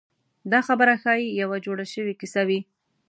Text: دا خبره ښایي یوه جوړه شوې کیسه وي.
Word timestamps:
دا 0.51 0.59
خبره 0.67 0.93
ښایي 1.01 1.27
یوه 1.41 1.57
جوړه 1.65 1.85
شوې 1.93 2.13
کیسه 2.21 2.41
وي. 2.47 2.59